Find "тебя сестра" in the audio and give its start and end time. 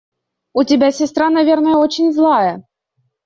0.63-1.29